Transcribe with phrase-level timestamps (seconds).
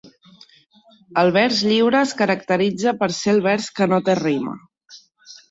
[1.23, 4.57] El vers lliure es caracteritza per ser el vers que no té rima.